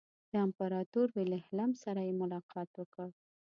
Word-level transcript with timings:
د 0.31 0.33
امپراطور 0.45 1.07
ویلهلم 1.11 1.71
سره 1.83 2.01
یې 2.07 2.13
ملاقات 2.21 2.69
وکړ. 2.75 3.07